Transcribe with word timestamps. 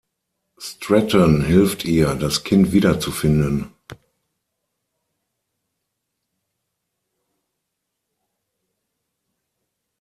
Stratton 0.57 1.43
hilft 1.43 1.85
ihr, 1.85 2.15
das 2.15 2.43
Kind 2.43 2.71
wiederzufinden. 2.71 3.71